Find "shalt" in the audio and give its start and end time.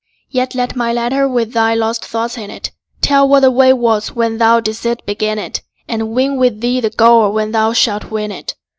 7.73-8.05